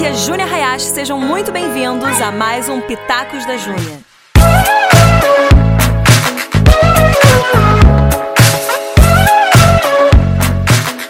[0.00, 4.00] aqui é Júnia Hayashi, sejam muito bem-vindos a mais um Pitacos da Júnia.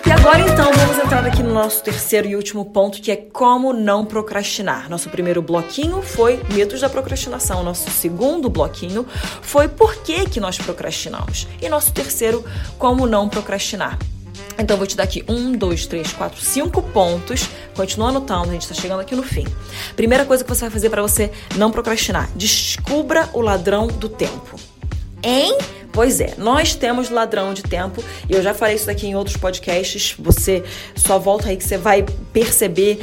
[0.04, 3.72] E agora então vamos entrar aqui no nosso terceiro e último ponto, que é como
[3.72, 4.90] não procrastinar.
[4.90, 7.62] Nosso primeiro bloquinho foi mitos da procrastinação.
[7.62, 9.06] Nosso segundo bloquinho
[9.40, 11.46] foi por que, que nós procrastinamos.
[11.62, 12.44] E nosso terceiro,
[12.76, 13.96] como não procrastinar.
[14.60, 17.48] Então, eu vou te dar aqui um, dois, três, quatro, cinco pontos.
[17.74, 19.46] Continua anotando, a gente está chegando aqui no fim.
[19.96, 24.58] Primeira coisa que você vai fazer para você não procrastinar: descubra o ladrão do tempo.
[25.22, 25.56] Hein?
[25.92, 29.36] Pois é, nós temos ladrão de tempo e eu já falei isso aqui em outros
[29.36, 30.14] podcasts.
[30.18, 30.62] Você
[30.94, 33.00] só volta aí que você vai perceber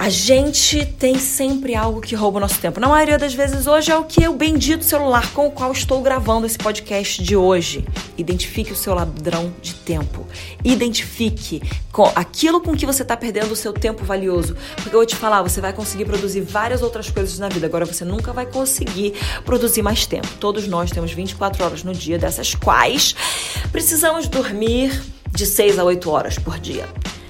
[0.00, 2.80] a gente tem sempre algo que rouba o nosso tempo.
[2.80, 6.00] Na maioria das vezes, hoje é o que o bendito celular com o qual estou
[6.00, 7.84] gravando esse podcast de hoje.
[8.16, 10.26] Identifique o seu ladrão de tempo.
[10.64, 11.60] Identifique
[11.92, 14.56] com aquilo com que você está perdendo o seu tempo valioso.
[14.76, 17.66] Porque eu vou te falar, você vai conseguir produzir várias outras coisas na vida.
[17.66, 19.12] Agora você nunca vai conseguir
[19.44, 20.28] produzir mais tempo.
[20.40, 23.14] Todos nós temos 24 horas no dia, dessas quais
[23.70, 24.98] precisamos dormir
[25.30, 26.88] de 6 a 8 horas por dia.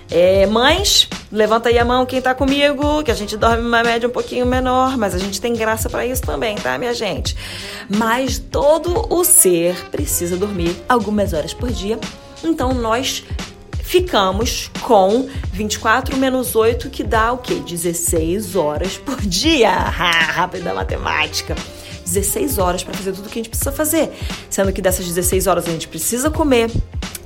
[0.08, 4.08] É, mães, levanta aí a mão quem tá comigo, que a gente dorme uma média
[4.08, 7.36] um pouquinho menor, mas a gente tem graça para isso também, tá, minha gente?
[7.88, 11.98] Mas todo o ser precisa dormir algumas horas por dia,
[12.42, 13.24] então nós
[13.90, 17.54] ficamos com 24 menos 8, que dá o quê?
[17.54, 19.72] 16 horas por dia.
[19.74, 21.56] Rápida matemática.
[22.04, 24.12] 16 horas para fazer tudo o que a gente precisa fazer.
[24.48, 26.70] Sendo que dessas 16 horas a gente precisa comer,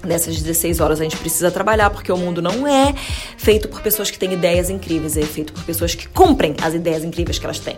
[0.05, 2.95] Nessas 16 horas a gente precisa trabalhar, porque o mundo não é
[3.37, 7.05] feito por pessoas que têm ideias incríveis, é feito por pessoas que cumprem as ideias
[7.05, 7.77] incríveis que elas têm.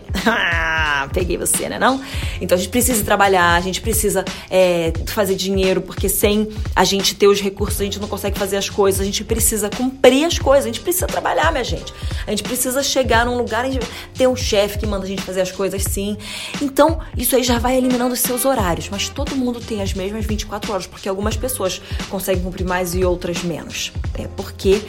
[1.13, 2.01] Peguei você, né não?
[2.41, 7.15] Então a gente precisa trabalhar, a gente precisa é, fazer dinheiro, porque sem a gente
[7.15, 10.37] ter os recursos a gente não consegue fazer as coisas, a gente precisa cumprir as
[10.39, 11.93] coisas, a gente precisa trabalhar, minha gente.
[12.25, 15.21] A gente precisa chegar num lugar, a gente ter um chefe que manda a gente
[15.21, 16.17] fazer as coisas sim.
[16.61, 20.25] Então isso aí já vai eliminando os seus horários, mas todo mundo tem as mesmas
[20.25, 21.81] 24 horas, porque algumas pessoas
[22.17, 23.91] conseguem cumprir mais e outras menos.
[24.15, 24.81] É porque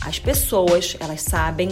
[0.00, 1.68] as pessoas, elas sabem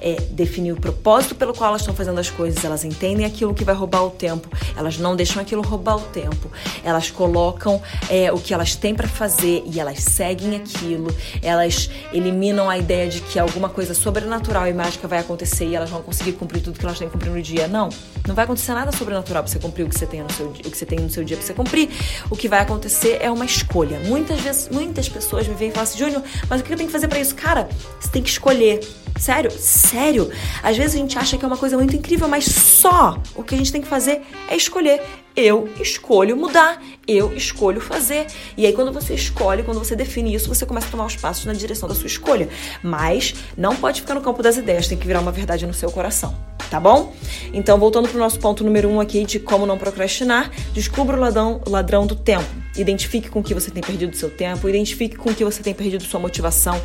[0.00, 3.64] é, definir o propósito pelo qual elas estão fazendo as coisas, elas entendem aquilo que
[3.64, 6.50] vai roubar o tempo, elas não deixam aquilo roubar o tempo,
[6.84, 12.68] elas colocam é, o que elas têm para fazer e elas seguem aquilo, elas eliminam
[12.68, 16.32] a ideia de que alguma coisa sobrenatural e mágica vai acontecer e elas vão conseguir
[16.32, 17.68] cumprir tudo que elas têm que cumprir no dia.
[17.68, 17.88] Não,
[18.26, 20.52] não vai acontecer nada sobrenatural para você cumprir o que você tem no seu, o
[20.52, 21.90] que você tem no seu dia para você cumprir.
[22.30, 24.00] O que vai acontecer é uma escolha.
[24.00, 26.88] Muitas vezes, muitas pessoas me vêm e falam assim, Júnior, mas o que eu tenho
[26.88, 27.34] que fazer para isso?
[27.34, 27.55] Cara,
[28.00, 28.80] você tem que escolher.
[29.18, 30.30] Sério, sério.
[30.62, 33.54] Às vezes a gente acha que é uma coisa muito incrível, mas só o que
[33.54, 35.00] a gente tem que fazer é escolher.
[35.36, 38.26] Eu escolho mudar, eu escolho fazer.
[38.56, 41.44] E aí, quando você escolhe, quando você define isso, você começa a tomar os passos
[41.44, 42.48] na direção da sua escolha.
[42.82, 45.90] Mas não pode ficar no campo das ideias, tem que virar uma verdade no seu
[45.90, 46.34] coração
[46.70, 47.12] tá bom?
[47.52, 51.20] Então, voltando para o nosso ponto número um aqui de como não procrastinar, descubra o
[51.20, 52.46] ladrão, ladrão do tempo.
[52.76, 56.20] Identifique com que você tem perdido seu tempo, identifique com que você tem perdido sua
[56.20, 56.80] motivação,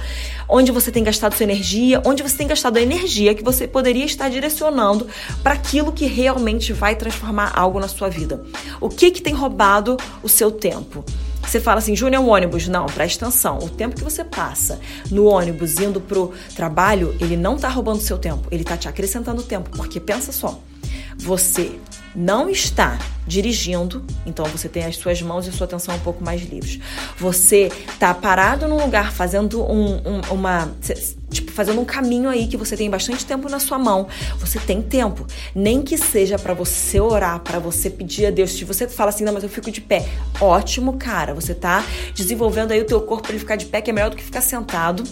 [0.47, 4.05] onde você tem gastado sua energia, onde você tem gastado a energia que você poderia
[4.05, 5.07] estar direcionando
[5.43, 8.40] para aquilo que realmente vai transformar algo na sua vida.
[8.79, 11.03] O que que tem roubado o seu tempo?
[11.41, 12.67] Você fala assim, Júnior, é um ônibus.
[12.67, 13.57] Não, presta atenção.
[13.57, 14.79] O tempo que você passa
[15.09, 18.47] no ônibus indo pro trabalho, ele não tá roubando seu tempo.
[18.51, 19.69] Ele tá te acrescentando tempo.
[19.71, 20.59] Porque pensa só,
[21.17, 21.79] você
[22.15, 26.23] não está dirigindo, então você tem as suas mãos e a sua atenção um pouco
[26.23, 26.79] mais livres.
[27.17, 30.71] Você tá parado num lugar fazendo um, um, uma
[31.29, 34.07] tipo fazendo um caminho aí que você tem bastante tempo na sua mão.
[34.39, 38.51] Você tem tempo, nem que seja para você orar, para você pedir a Deus.
[38.51, 40.07] Se você fala assim, não, mas eu fico de pé,
[40.39, 41.33] ótimo, cara.
[41.33, 44.09] Você tá desenvolvendo aí o teu corpo para ele ficar de pé, que é melhor
[44.09, 45.03] do que ficar sentado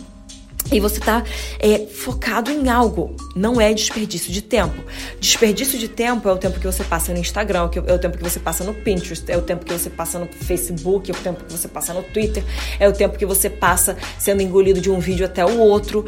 [0.71, 1.23] e você está
[1.59, 3.15] é, focado em algo.
[3.35, 4.83] Não é desperdício de tempo.
[5.19, 8.23] Desperdício de tempo é o tempo que você passa no Instagram, é o tempo que
[8.23, 11.43] você passa no Pinterest, é o tempo que você passa no Facebook, é o tempo
[11.43, 12.43] que você passa no Twitter,
[12.79, 16.05] é o tempo que você passa sendo engolido de um vídeo até o outro.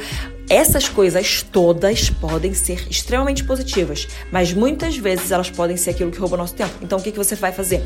[0.50, 6.20] Essas coisas todas podem ser extremamente positivas, mas muitas vezes elas podem ser aquilo que
[6.20, 6.74] rouba o nosso tempo.
[6.82, 7.82] Então o que, que você vai fazer?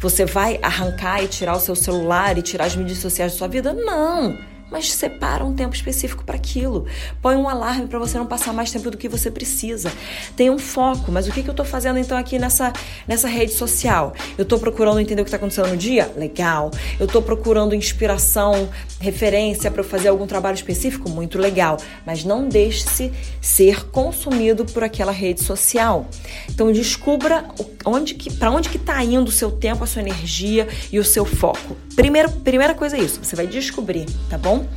[0.00, 3.46] Você vai arrancar e tirar o seu celular e tirar as mídias sociais da sua
[3.46, 3.72] vida?
[3.72, 4.47] Não!
[4.70, 6.86] Mas separa um tempo específico para aquilo.
[7.22, 9.90] Põe um alarme para você não passar mais tempo do que você precisa.
[10.36, 12.72] Tem um foco, mas o que, que eu estou fazendo então aqui nessa,
[13.06, 14.12] nessa rede social?
[14.36, 16.12] Eu estou procurando entender o que está acontecendo no dia?
[16.16, 16.70] Legal.
[16.98, 18.68] Eu estou procurando inspiração,
[19.00, 21.08] referência para fazer algum trabalho específico?
[21.08, 21.78] Muito legal.
[22.04, 26.06] Mas não deixe-se ser consumido por aquela rede social.
[26.48, 27.44] Então descubra
[27.84, 31.04] onde que, para onde que está indo o seu tempo, a sua energia e o
[31.04, 31.87] seu foco.
[31.98, 34.68] Primeiro, primeira coisa é isso, você vai descobrir, tá bom?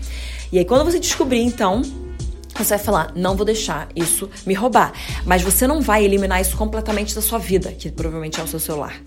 [0.51, 1.83] E aí quando você descobrir, então,
[2.55, 4.91] você vai falar, não vou deixar isso me roubar.
[5.23, 8.59] Mas você não vai eliminar isso completamente da sua vida, que provavelmente é o seu
[8.59, 8.99] celular.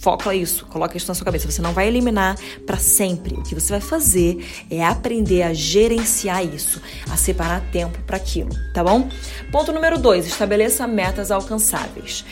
[0.00, 1.48] Foca isso, coloca isso na sua cabeça.
[1.48, 2.36] Você não vai eliminar
[2.66, 3.34] para sempre.
[3.34, 8.50] O que você vai fazer é aprender a gerenciar isso, a separar tempo para aquilo,
[8.74, 9.08] tá bom?
[9.52, 12.24] Ponto número dois: estabeleça metas alcançáveis.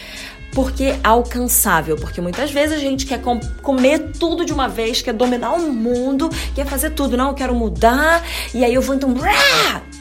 [0.52, 1.97] Por que alcançável?
[1.97, 5.73] Porque muitas vezes a gente quer com comer tudo de uma vez, quer dominar o
[5.73, 7.17] mundo, quer fazer tudo.
[7.17, 9.14] Não, eu quero mudar e aí eu vou então.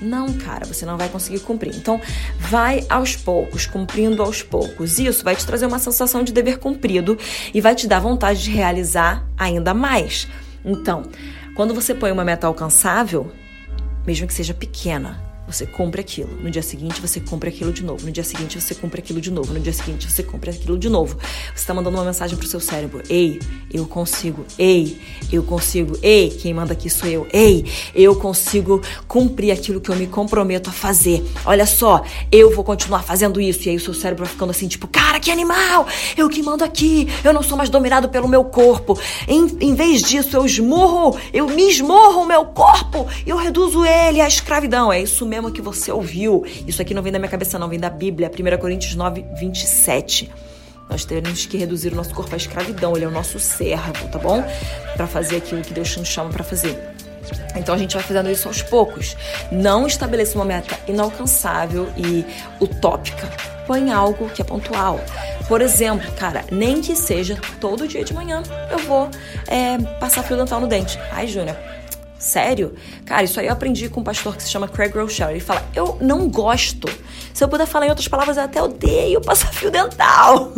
[0.01, 1.75] Não, cara, você não vai conseguir cumprir.
[1.75, 1.99] Então,
[2.39, 4.97] vai aos poucos, cumprindo aos poucos.
[4.97, 7.17] Isso vai te trazer uma sensação de dever cumprido
[7.53, 10.27] e vai te dar vontade de realizar ainda mais.
[10.63, 11.03] Então,
[11.53, 13.31] quando você põe uma meta alcançável,
[14.07, 16.29] mesmo que seja pequena, você cumpre aquilo.
[16.41, 18.05] No dia seguinte, você cumpre aquilo de novo.
[18.05, 19.51] No dia seguinte, você cumpre aquilo de novo.
[19.51, 21.17] No dia seguinte, você cumpre aquilo de novo.
[21.17, 23.39] Você está mandando uma mensagem pro seu cérebro: Ei,
[23.73, 24.45] eu consigo.
[24.59, 24.99] Ei,
[25.31, 25.97] eu consigo.
[26.03, 27.27] Ei, quem manda aqui sou eu.
[27.33, 27.65] Ei,
[27.95, 31.25] eu consigo cumprir aquilo que eu me comprometo a fazer.
[31.43, 33.67] Olha só, eu vou continuar fazendo isso.
[33.67, 35.87] E aí o seu cérebro vai ficando assim, tipo, cara, que animal!
[36.15, 37.07] Eu que mando aqui.
[37.23, 38.99] Eu não sou mais dominado pelo meu corpo.
[39.27, 43.07] Em, em vez disso, eu esmurro, eu me esmurro o meu corpo.
[43.25, 44.93] Eu reduzo ele à escravidão.
[44.93, 46.43] É isso mesmo que você ouviu.
[46.67, 50.29] Isso aqui não vem da minha cabeça, não, vem da Bíblia, 1 Coríntios 9, 27.
[50.89, 54.17] Nós temos que reduzir o nosso corpo à escravidão, ele é o nosso servo, tá
[54.17, 54.43] bom?
[54.95, 56.77] Para fazer aquilo que Deus nos chama para fazer.
[57.55, 59.15] Então a gente vai fazendo isso aos poucos.
[59.51, 62.25] Não estabeleça uma meta inalcançável e
[62.59, 63.29] utópica.
[63.67, 64.99] Põe algo que é pontual.
[65.47, 68.41] Por exemplo, cara, nem que seja todo dia de manhã
[68.71, 69.09] eu vou
[69.47, 70.99] é, passar fio dental no dente.
[71.11, 71.55] Ai, Júnior,
[72.19, 72.75] Sério?
[73.05, 75.31] Cara, isso aí eu aprendi com um pastor que se chama Craig Rochelle.
[75.31, 76.89] Ele fala: Eu não gosto.
[77.33, 80.51] Se eu puder falar em outras palavras, eu até odeio passar fio dental.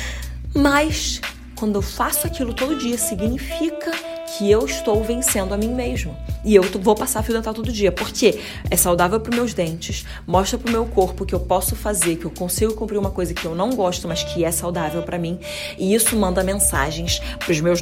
[0.54, 1.22] Mas
[1.56, 3.92] quando eu faço aquilo todo dia, significa
[4.36, 6.14] que eu estou vencendo a mim mesmo.
[6.44, 7.90] E eu vou passar fio dental todo dia.
[7.90, 8.38] Porque
[8.70, 12.26] é saudável para meus dentes, mostra para o meu corpo que eu posso fazer, que
[12.26, 15.38] eu consigo cumprir uma coisa que eu não gosto, mas que é saudável para mim.
[15.78, 17.80] E isso manda mensagens para os meus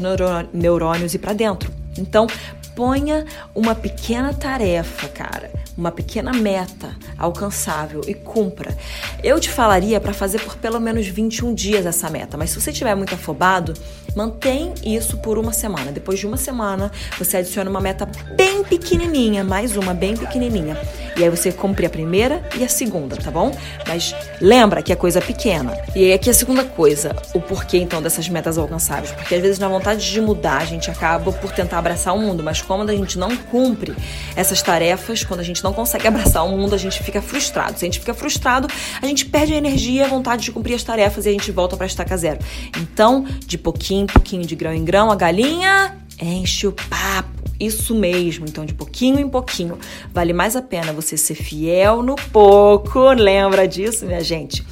[0.53, 1.73] neurônios e para dentro.
[1.99, 2.27] Então,
[2.75, 3.25] ponha
[3.55, 8.77] uma pequena tarefa, cara, uma pequena meta alcançável e cumpra.
[9.23, 12.71] Eu te falaria para fazer por pelo menos 21 dias essa meta, mas se você
[12.71, 13.75] estiver muito afobado,
[14.15, 15.91] mantém isso por uma semana.
[15.91, 20.77] Depois de uma semana, você adiciona uma meta bem pequenininha, mais uma bem pequenininha.
[21.17, 23.57] E aí você cumpre a primeira e a segunda, tá bom?
[23.87, 25.77] Mas lembra que é coisa pequena.
[25.95, 29.13] E aí aqui a segunda coisa, o porquê então dessas metas alcançáveis.
[29.13, 32.43] Porque às vezes na vontade de mudar, a gente acaba por tentar abraçar o mundo,
[32.43, 33.95] mas como a gente não cumpre
[34.37, 37.79] essas tarefas, quando a gente não consegue abraçar o mundo, a gente fica frustrado.
[37.79, 38.69] Se a gente fica frustrado,
[39.01, 41.75] a gente perde a energia a vontade de cumprir as tarefas e a gente volta
[41.77, 42.39] para estaca zero.
[42.79, 47.43] Então, de pouquinho em pouquinho, de grão em grão, a galinha enche o papo.
[47.59, 49.79] Isso mesmo, então de pouquinho em pouquinho.
[50.13, 54.63] Vale mais a pena você ser fiel no pouco, lembra disso, minha gente?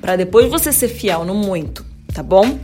[0.00, 2.58] Para depois você ser fiel no muito, tá bom?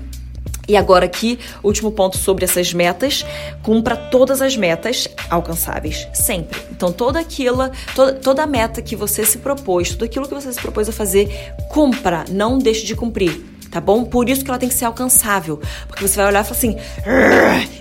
[0.68, 3.24] E agora aqui, último ponto sobre essas metas,
[3.62, 6.60] cumpra todas as metas alcançáveis, sempre.
[6.70, 10.60] Então toda aquilo, toda, toda meta que você se propôs, tudo aquilo que você se
[10.60, 14.04] propôs a fazer, cumpra, não deixe de cumprir tá bom?
[14.04, 15.60] Por isso que ela tem que ser alcançável.
[15.86, 16.76] Porque você vai olhar e falar assim: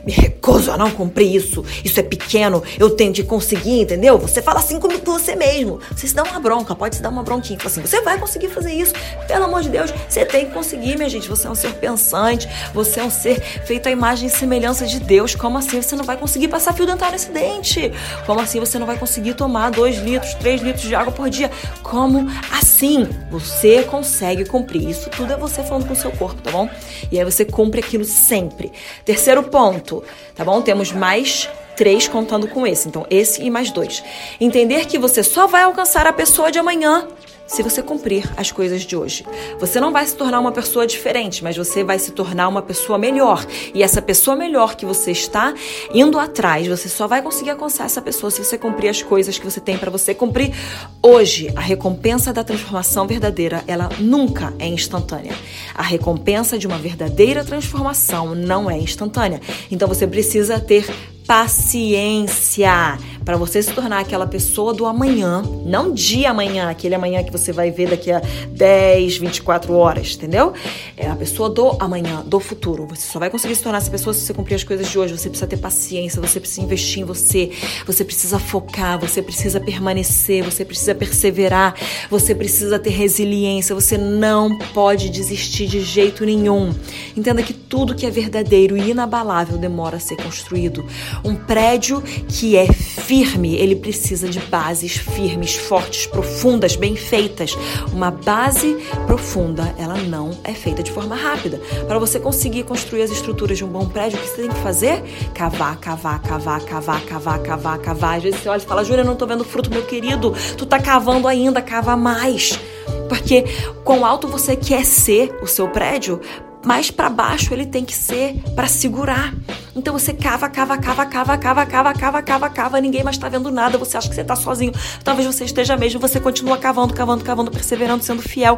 [0.05, 4.17] me recuso a não cumprir isso, isso é pequeno, eu tenho de conseguir, entendeu?
[4.17, 5.79] Você fala assim com você mesmo.
[5.95, 7.57] Você se dá uma bronca, pode se dar uma bronquinha.
[7.57, 8.93] Fala assim: você vai conseguir fazer isso,
[9.25, 11.29] pelo amor de Deus, você tem que conseguir, minha gente.
[11.29, 14.99] Você é um ser pensante, você é um ser feito à imagem e semelhança de
[14.99, 15.33] Deus.
[15.33, 17.93] Como assim você não vai conseguir passar fio dental nesse dente?
[18.25, 21.49] Como assim você não vai conseguir tomar 2 litros, 3 litros de água por dia?
[21.81, 23.07] Como assim?
[23.31, 24.89] Você consegue cumprir.
[24.89, 26.69] Isso tudo é você falando com o seu corpo, tá bom?
[27.11, 28.71] E aí você cumpre aquilo sempre.
[29.03, 30.03] Terceiro ponto,
[30.35, 30.61] tá bom?
[30.61, 32.87] Temos mais três contando com esse.
[32.87, 34.03] Então, esse e mais dois.
[34.39, 37.07] Entender que você só vai alcançar a pessoa de amanhã
[37.47, 39.25] se você cumprir as coisas de hoje.
[39.59, 42.97] Você não vai se tornar uma pessoa diferente, mas você vai se tornar uma pessoa
[42.97, 43.45] melhor.
[43.73, 45.53] E essa pessoa melhor que você está
[45.93, 49.45] indo atrás, você só vai conseguir alcançar essa pessoa se você cumprir as coisas que
[49.45, 50.53] você tem para você cumprir
[51.01, 51.51] hoje.
[51.55, 55.33] A recompensa da transformação verdadeira, ela nunca é instantânea.
[55.73, 59.39] A recompensa de uma verdadeira transformação não é instantânea.
[59.69, 60.85] Então você precisa ter
[61.27, 67.31] paciência para você se tornar aquela pessoa do amanhã, não de amanhã, aquele amanhã que
[67.31, 70.53] você vai ver daqui a 10, 24 horas, entendeu?
[70.95, 72.85] É a pessoa do amanhã, do futuro.
[72.85, 75.17] Você só vai conseguir se tornar essa pessoa se você cumprir as coisas de hoje.
[75.17, 77.49] Você precisa ter paciência, você precisa investir em você,
[77.85, 81.73] você precisa focar, você precisa permanecer, você precisa perseverar,
[82.11, 86.71] você precisa ter resiliência, você não pode desistir de jeito nenhum.
[87.17, 90.85] Entenda que tudo que é verdadeiro e inabalável demora a ser construído.
[91.23, 97.55] Um prédio que é firme, ele precisa de bases firmes, fortes, profundas, bem feitas.
[97.91, 101.61] Uma base profunda, ela não é feita de forma rápida.
[101.87, 104.59] Para você conseguir construir as estruturas de um bom prédio, o que você tem que
[104.59, 105.03] fazer?
[105.33, 108.17] Cavar, cavar, cavar, cavar, cavar, cavar, cavar.
[108.17, 110.33] Às vezes você olha e fala, Júlia, não tô vendo fruto, meu querido.
[110.57, 112.59] Tu tá cavando ainda, cava mais.
[113.07, 113.43] Porque
[113.83, 116.19] quão alto você quer ser o seu prédio,
[116.65, 119.33] mais para baixo ele tem que ser para segurar.
[119.75, 123.51] Então você cava, cava, cava, cava, cava, cava, cava, cava, cava, ninguém mais está vendo
[123.51, 124.71] nada, você acha que você está sozinho.
[125.03, 128.57] Talvez você esteja mesmo, você continua cavando, cavando, cavando, perseverando, sendo fiel.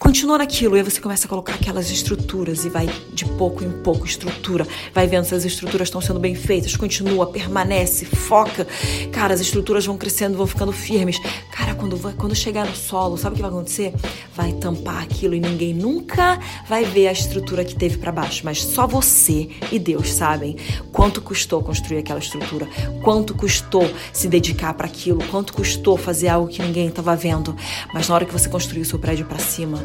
[0.00, 3.70] Continua naquilo e aí você começa a colocar aquelas estruturas e vai de pouco em
[3.70, 8.66] pouco estrutura, vai vendo se as estruturas estão sendo bem feitas, continua, permanece, foca.
[9.12, 11.20] Cara, as estruturas vão crescendo, vão ficando firmes.
[11.52, 13.94] Cara, quando vai, quando chegar no solo, sabe o que vai acontecer?
[14.34, 16.36] Vai tampar aquilo e ninguém nunca
[16.68, 20.47] vai ver a estrutura que teve para baixo, mas só você e Deus sabem
[20.92, 22.66] quanto custou construir aquela estrutura,
[23.02, 27.56] quanto custou se dedicar para aquilo, quanto custou fazer algo que ninguém estava vendo.
[27.92, 29.78] Mas na hora que você construir o seu prédio para cima,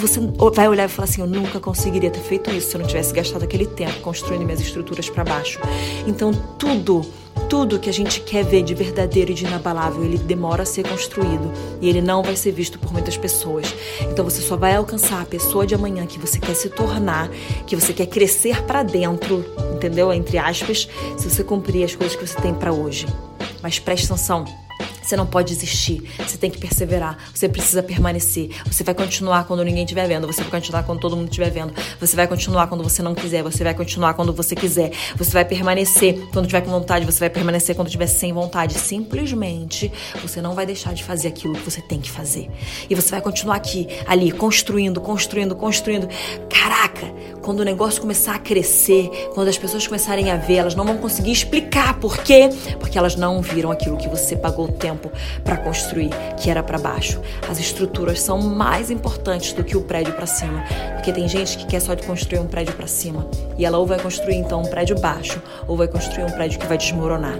[0.00, 0.20] você
[0.54, 3.12] vai olhar e falar assim: eu nunca conseguiria ter feito isso se eu não tivesse
[3.12, 5.60] gastado aquele tempo construindo minhas estruturas para baixo.
[6.06, 7.04] Então, tudo
[7.48, 10.86] tudo que a gente quer ver de verdadeiro e de inabalável, ele demora a ser
[10.86, 13.74] construído e ele não vai ser visto por muitas pessoas.
[14.02, 17.30] Então você só vai alcançar a pessoa de amanhã que você quer se tornar,
[17.66, 19.44] que você quer crescer para dentro,
[19.74, 20.12] entendeu?
[20.12, 23.06] Entre aspas, se você cumprir as coisas que você tem para hoje.
[23.62, 24.44] Mas preste atenção,
[25.08, 26.02] você não pode desistir.
[26.18, 27.16] Você tem que perseverar.
[27.34, 28.50] Você precisa permanecer.
[28.66, 30.26] Você vai continuar quando ninguém estiver vendo.
[30.26, 31.72] Você vai continuar quando todo mundo estiver vendo.
[31.98, 33.42] Você vai continuar quando você não quiser.
[33.42, 34.92] Você vai continuar quando você quiser.
[35.16, 37.06] Você vai permanecer quando tiver com vontade.
[37.06, 38.74] Você vai permanecer quando tiver sem vontade.
[38.74, 42.50] Simplesmente você não vai deixar de fazer aquilo que você tem que fazer.
[42.90, 46.06] E você vai continuar aqui, ali, construindo, construindo, construindo.
[46.50, 47.10] Caraca,
[47.40, 50.98] quando o negócio começar a crescer, quando as pessoas começarem a ver, elas não vão
[50.98, 52.50] conseguir explicar por quê.
[52.78, 55.12] Porque elas não viram aquilo que você pagou tempo tempo
[55.44, 57.20] para construir, que era para baixo.
[57.48, 60.64] As estruturas são mais importantes do que o prédio para cima,
[60.94, 63.26] porque tem gente que quer só de construir um prédio para cima
[63.56, 66.66] e ela ou vai construir então um prédio baixo ou vai construir um prédio que
[66.66, 67.38] vai desmoronar.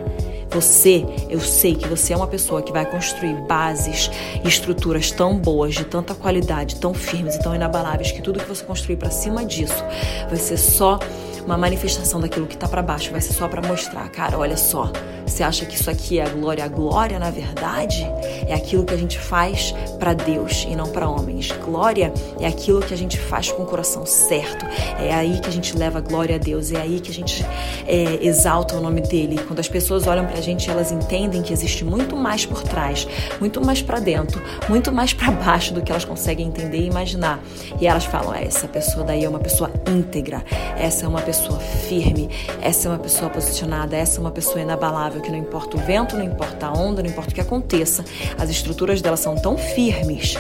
[0.51, 4.11] Você, eu sei que você é uma pessoa que vai construir bases
[4.43, 8.49] e estruturas tão boas, de tanta qualidade, tão firmes e tão inabaláveis que tudo que
[8.49, 9.85] você construir para cima disso
[10.27, 10.99] vai ser só
[11.45, 14.91] uma manifestação daquilo que está para baixo, vai ser só para mostrar, cara, olha só.
[15.29, 16.65] Você acha que isso aqui é a glória?
[16.65, 18.07] A glória, na verdade,
[18.47, 21.51] é aquilo que a gente faz para Deus e não para homens.
[21.65, 24.65] Glória é aquilo que a gente faz com o coração certo.
[25.01, 26.73] É aí que a gente leva a glória a Deus.
[26.73, 27.45] É aí que a gente
[27.87, 29.39] é, exalta o nome dele.
[29.47, 33.07] Quando as pessoas olham para a gente, elas entendem que existe muito mais por trás,
[33.41, 37.41] muito mais para dentro, muito mais para baixo do que elas conseguem entender e imaginar.
[37.81, 40.45] E elas falam: é, essa pessoa daí é uma pessoa íntegra.
[40.79, 42.29] Essa é uma pessoa pessoa firme,
[42.61, 46.17] essa é uma pessoa posicionada, essa é uma pessoa inabalável, que não importa o vento,
[46.17, 48.05] não importa a onda, não importa o que aconteça,
[48.39, 50.39] as estruturas dela são tão firmes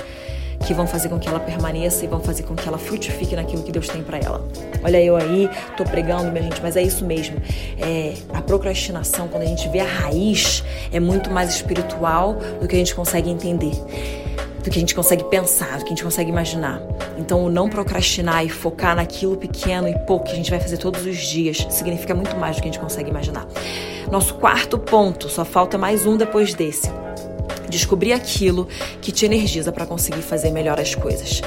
[0.66, 3.62] que vão fazer com que ela permaneça e vão fazer com que ela frutifique naquilo
[3.62, 4.47] que Deus tem para ela.
[4.82, 7.37] Olha eu aí, tô pregando, minha gente, mas é isso mesmo.
[7.78, 12.75] É, a procrastinação, quando a gente vê a raiz, é muito mais espiritual do que
[12.75, 13.73] a gente consegue entender
[14.69, 16.83] do que a gente consegue pensar, do que a gente consegue imaginar.
[17.17, 20.77] Então, o não procrastinar e focar naquilo pequeno e pouco que a gente vai fazer
[20.77, 23.47] todos os dias significa muito mais do que a gente consegue imaginar.
[24.11, 26.91] Nosso quarto ponto, só falta mais um depois desse.
[27.69, 28.69] Descobrir aquilo
[29.01, 31.43] que te energiza para conseguir fazer melhor as coisas.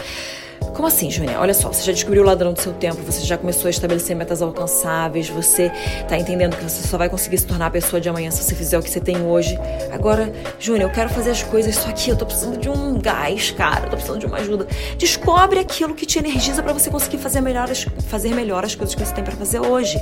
[0.82, 1.40] Como assim, Júnia?
[1.40, 4.16] Olha só, você já descobriu o ladrão do seu tempo, você já começou a estabelecer
[4.16, 5.72] metas alcançáveis, você
[6.10, 8.56] tá entendendo que você só vai conseguir se tornar a pessoa de amanhã se você
[8.56, 9.60] fizer o que você tem hoje.
[9.92, 13.52] Agora, Júnia, eu quero fazer as coisas só que eu tô precisando de um gás,
[13.52, 14.66] cara, eu tô precisando de uma ajuda.
[14.98, 18.96] Descobre aquilo que te energiza para você conseguir fazer melhor, as, fazer melhor as coisas
[18.96, 20.00] que você tem para fazer hoje.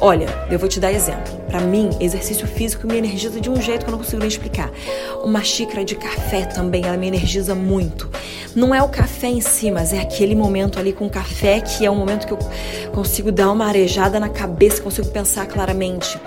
[0.00, 1.42] Olha, eu vou te dar exemplo.
[1.48, 4.70] Para mim, exercício físico me energiza de um jeito que eu não consigo nem explicar.
[5.24, 8.08] Uma xícara de café também, ela me energiza muito.
[8.54, 11.90] Não é o café em si, mas é aquele momento ali com café que é
[11.90, 12.38] um momento que eu
[12.92, 16.18] consigo dar uma arejada na cabeça, consigo pensar claramente.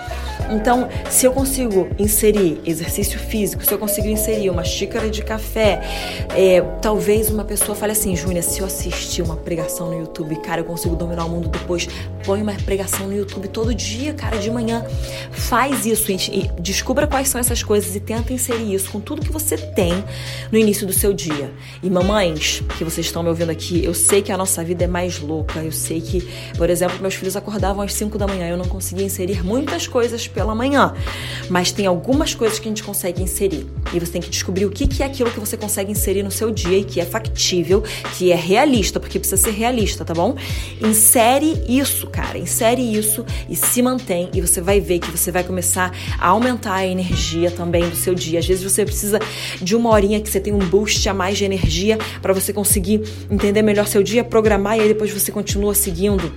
[0.49, 5.81] Então, se eu consigo inserir exercício físico, se eu consigo inserir uma xícara de café,
[6.35, 10.61] é, talvez uma pessoa fale assim, Júnia, se eu assistir uma pregação no YouTube, cara,
[10.61, 11.87] eu consigo dominar o mundo depois.
[12.25, 14.85] Põe uma pregação no YouTube todo dia, cara, de manhã.
[15.31, 19.31] Faz isso e descubra quais são essas coisas e tenta inserir isso com tudo que
[19.31, 20.03] você tem
[20.51, 21.51] no início do seu dia.
[21.81, 24.87] E mamães, que vocês estão me ouvindo aqui, eu sei que a nossa vida é
[24.87, 25.59] mais louca.
[25.59, 26.27] Eu sei que,
[26.57, 30.26] por exemplo, meus filhos acordavam às 5 da manhã, eu não conseguia inserir muitas coisas
[30.27, 30.93] pela manhã,
[31.49, 33.65] mas tem algumas coisas que a gente consegue inserir.
[33.93, 36.31] E você tem que descobrir o que, que é aquilo que você consegue inserir no
[36.31, 37.83] seu dia e que é factível,
[38.17, 40.35] que é realista, porque precisa ser realista, tá bom?
[40.81, 45.43] Insere isso, cara, insere isso e se mantém e você vai ver que você vai
[45.43, 48.39] começar a aumentar a energia também do seu dia.
[48.39, 49.19] Às vezes você precisa
[49.61, 53.01] de uma horinha que você tem um boost a mais de energia para você conseguir
[53.29, 56.31] entender melhor seu dia, programar e aí depois você continua seguindo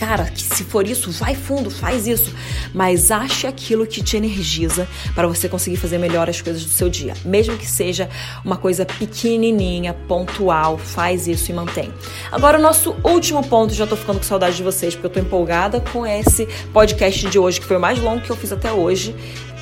[0.00, 2.34] Cara, que se for isso, vai fundo, faz isso.
[2.72, 6.88] Mas ache aquilo que te energiza para você conseguir fazer melhor as coisas do seu
[6.88, 7.12] dia.
[7.22, 8.08] Mesmo que seja
[8.42, 11.92] uma coisa pequenininha, pontual, faz isso e mantém.
[12.32, 15.20] Agora, o nosso último ponto, já tô ficando com saudade de vocês, porque eu tô
[15.20, 18.72] empolgada com esse podcast de hoje, que foi o mais longo que eu fiz até
[18.72, 19.14] hoje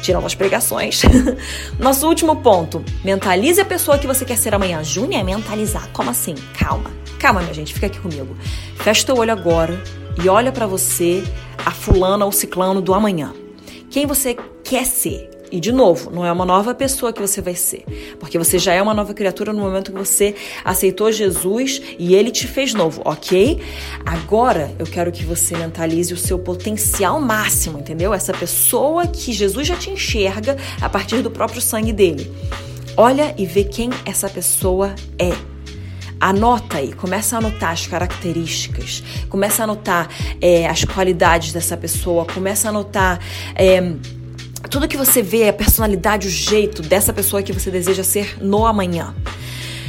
[0.03, 1.03] tirando as pregações.
[1.81, 4.85] Nosso último ponto: mentalize a pessoa que você quer ser amanhã.
[4.85, 5.89] Júnior, é mentalizar?
[5.93, 6.37] Como assim?
[6.57, 8.37] Calma, calma, minha gente, fica aqui comigo.
[8.77, 9.77] Fecha teu olho agora
[10.23, 11.23] e olha para você,
[11.65, 13.33] a fulana ou ciclano do amanhã.
[13.91, 15.31] Quem você quer ser?
[15.51, 17.85] E de novo, não é uma nova pessoa que você vai ser,
[18.21, 22.31] porque você já é uma nova criatura no momento que você aceitou Jesus e ele
[22.31, 23.63] te fez novo, ok?
[24.05, 28.13] Agora eu quero que você mentalize o seu potencial máximo, entendeu?
[28.13, 32.31] Essa pessoa que Jesus já te enxerga a partir do próprio sangue dele.
[32.95, 35.58] Olha e vê quem essa pessoa é.
[36.21, 40.09] Anota aí, começa a anotar as características, começa a anotar
[40.41, 43.21] é, as qualidades dessa pessoa, começa a anotar.
[43.55, 43.93] É,
[44.71, 48.67] tudo que você vê, a personalidade, o jeito dessa pessoa que você deseja ser no
[48.67, 49.15] amanhã.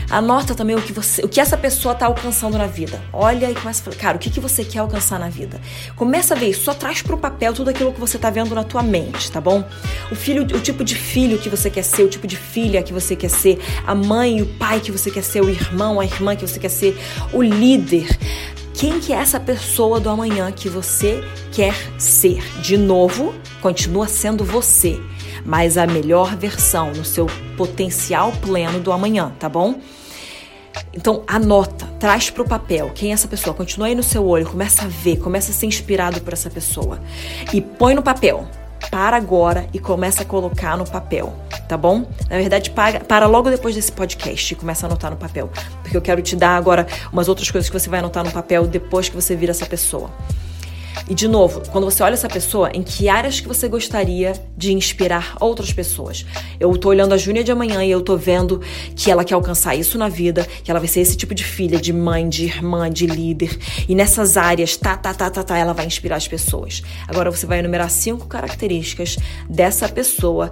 [0.09, 2.99] Anota também o que você, o que essa pessoa está alcançando na vida.
[3.13, 5.61] Olha e começa a falar, cara, o que, que você quer alcançar na vida?
[5.95, 8.55] Começa a ver isso, só traz para o papel tudo aquilo que você está vendo
[8.55, 9.63] na tua mente, tá bom?
[10.11, 12.91] O filho, o tipo de filho que você quer ser, o tipo de filha que
[12.91, 16.35] você quer ser, a mãe o pai que você quer ser, o irmão, a irmã
[16.35, 16.97] que você quer ser,
[17.31, 18.07] o líder.
[18.73, 22.41] Quem que é essa pessoa do amanhã que você quer ser?
[22.61, 24.99] De novo, continua sendo você,
[25.45, 29.79] mas a melhor versão no seu potencial pleno do amanhã, tá bom?
[30.93, 34.45] Então anota, traz para o papel quem é essa pessoa, continua aí no seu olho,
[34.47, 36.99] começa a ver, começa a ser inspirado por essa pessoa
[37.53, 38.47] e põe no papel.
[38.89, 41.35] Para agora e começa a colocar no papel,
[41.67, 42.07] tá bom?
[42.29, 45.51] Na verdade, para, para logo depois desse podcast e começa a anotar no papel,
[45.83, 48.65] porque eu quero te dar agora umas outras coisas que você vai anotar no papel
[48.65, 50.09] depois que você vira essa pessoa.
[51.09, 54.71] E de novo, quando você olha essa pessoa, em que áreas que você gostaria de
[54.71, 56.23] inspirar outras pessoas?
[56.59, 58.61] Eu tô olhando a Júnia de amanhã e eu tô vendo
[58.95, 61.81] que ela quer alcançar isso na vida, que ela vai ser esse tipo de filha,
[61.81, 63.57] de mãe, de irmã, de líder.
[63.89, 66.83] E nessas áreas, tá, tá, tá, tá, tá, ela vai inspirar as pessoas.
[67.07, 69.17] Agora você vai enumerar cinco características
[69.49, 70.51] dessa pessoa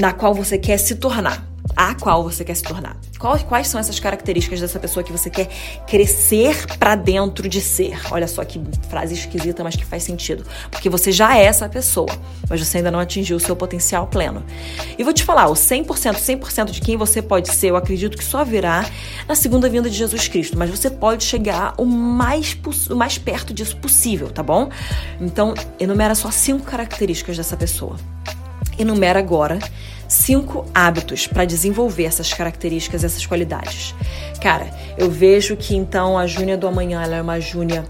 [0.00, 2.96] na qual você quer se tornar a qual você quer se tornar.
[3.18, 5.48] Quais, quais são essas características dessa pessoa que você quer
[5.86, 7.98] crescer para dentro de ser?
[8.10, 10.44] Olha só que frase esquisita, mas que faz sentido.
[10.70, 12.10] Porque você já é essa pessoa,
[12.48, 14.44] mas você ainda não atingiu o seu potencial pleno.
[14.98, 18.24] E vou te falar, o 100%, 100% de quem você pode ser, eu acredito que
[18.24, 18.88] só virá
[19.26, 22.56] na segunda vinda de Jesus Cristo, mas você pode chegar o mais,
[22.90, 24.68] o mais perto disso possível, tá bom?
[25.20, 27.96] Então, enumera só cinco características dessa pessoa.
[28.78, 29.58] Enumera agora
[30.08, 33.94] cinco hábitos para desenvolver essas características, essas qualidades.
[34.40, 37.84] Cara, eu vejo que então a Júnia do amanhã ela é uma Júnia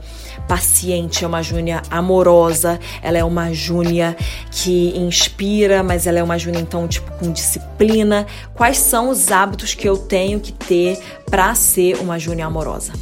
[0.46, 4.16] paciente, é uma Júnia amorosa, ela é uma Júnia
[4.50, 8.26] que inspira, mas ela é uma Júnia então tipo com disciplina.
[8.55, 10.98] Quais são os hábitos que eu tenho que ter
[11.29, 12.92] para ser uma Júnia amorosa?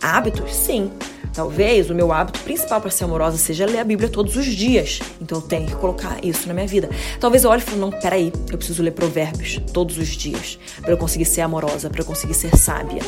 [0.00, 0.54] Hábitos?
[0.54, 0.90] Sim.
[1.36, 5.00] Talvez o meu hábito principal para ser amorosa seja ler a Bíblia todos os dias.
[5.20, 6.88] Então eu tenho que colocar isso na minha vida.
[7.20, 10.92] Talvez eu olhe e fale, não, peraí, eu preciso ler provérbios todos os dias para
[10.92, 13.02] eu conseguir ser amorosa, para eu conseguir ser sábia.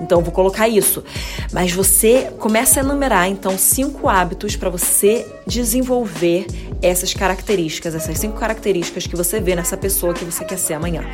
[0.00, 1.04] Então vou colocar isso.
[1.52, 6.46] Mas você começa a enumerar então cinco hábitos para você desenvolver
[6.80, 11.04] essas características, essas cinco características que você vê nessa pessoa que você quer ser amanhã.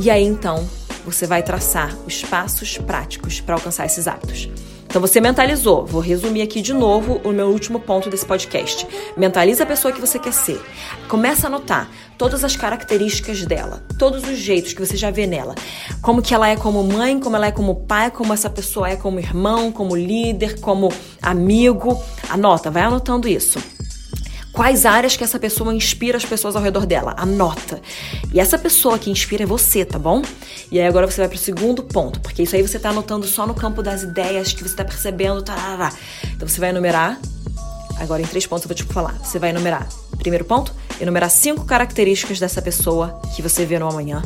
[0.00, 0.66] E aí então
[1.04, 4.48] você vai traçar os passos práticos para alcançar esses hábitos.
[4.92, 5.86] Então você mentalizou.
[5.86, 8.86] Vou resumir aqui de novo o meu último ponto desse podcast.
[9.16, 10.60] Mentaliza a pessoa que você quer ser.
[11.08, 15.54] Começa a anotar todas as características dela, todos os jeitos que você já vê nela.
[16.02, 18.94] Como que ela é como mãe, como ela é como pai, como essa pessoa é
[18.94, 21.98] como irmão, como líder, como amigo.
[22.28, 23.58] Anota, vai anotando isso.
[24.52, 27.14] Quais áreas que essa pessoa inspira as pessoas ao redor dela?
[27.16, 27.80] Anota.
[28.32, 30.22] E essa pessoa que inspira é você, tá bom?
[30.70, 33.46] E aí agora você vai pro segundo ponto, porque isso aí você tá anotando só
[33.46, 35.90] no campo das ideias que você tá percebendo, tarará.
[36.36, 37.18] Então você vai enumerar.
[37.98, 39.14] Agora em três pontos eu vou te falar.
[39.22, 39.88] Você vai enumerar.
[40.18, 44.22] Primeiro ponto, enumerar cinco características dessa pessoa que você vê no amanhã.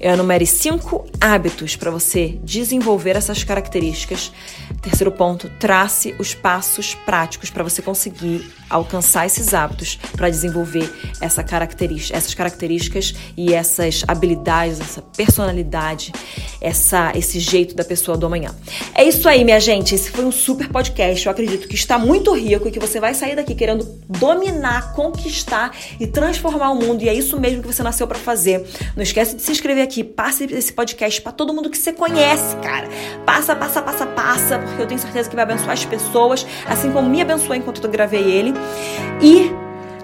[0.00, 4.32] Eu enumere cinco hábitos para você desenvolver essas características.
[4.82, 11.42] Terceiro ponto, trace os passos práticos para você conseguir alcançar esses hábitos para desenvolver essa
[11.42, 16.12] característica, essas características e essas habilidades, essa personalidade,
[16.60, 18.54] essa, esse jeito da pessoa do amanhã.
[18.94, 19.94] É isso aí, minha gente.
[19.94, 21.24] Esse foi um super podcast.
[21.24, 25.72] Eu acredito que está muito rico e que você vai sair daqui querendo dominar, conquistar
[25.98, 27.02] e transformar o mundo.
[27.02, 28.66] E é isso mesmo que você nasceu para fazer.
[28.94, 32.56] Não esquece de se inscrever aqui, passe esse podcast para todo mundo que você conhece,
[32.56, 32.88] cara.
[33.24, 37.08] Passa, passa, passa, passa, porque eu tenho certeza que vai abençoar as pessoas, assim como
[37.08, 38.52] me abençoou enquanto eu gravei ele.
[39.22, 39.50] E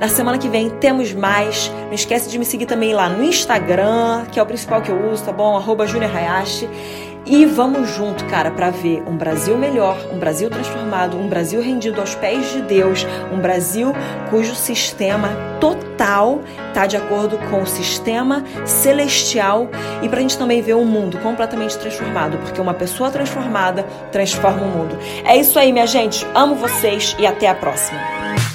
[0.01, 1.71] na semana que vem temos mais.
[1.87, 5.11] Não esquece de me seguir também lá no Instagram, que é o principal que eu
[5.13, 5.57] uso, tá bom?
[5.57, 6.69] Arroba Hayashi.
[7.25, 12.01] E vamos junto, cara, para ver um Brasil melhor, um Brasil transformado, um Brasil rendido
[12.01, 13.93] aos pés de Deus, um Brasil
[14.29, 15.31] cujo sistema
[15.61, 19.69] total está de acordo com o sistema celestial
[20.03, 24.63] e para a gente também ver um mundo completamente transformado, porque uma pessoa transformada transforma
[24.63, 24.99] o mundo.
[25.25, 26.27] É isso aí, minha gente.
[26.35, 28.52] Amo vocês e até a próxima.